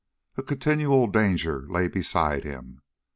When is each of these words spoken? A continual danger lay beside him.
A 0.35 0.41
continual 0.41 1.05
danger 1.05 1.67
lay 1.69 1.87
beside 1.87 2.43
him. 2.43 2.81